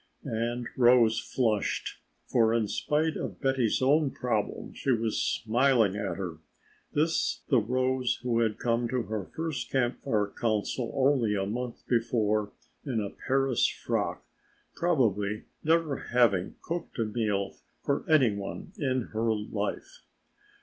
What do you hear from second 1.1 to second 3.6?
flushed, for in spite of